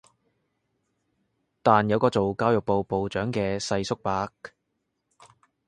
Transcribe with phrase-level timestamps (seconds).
[1.61, 4.27] 但有個做教育部部長嘅世叔伯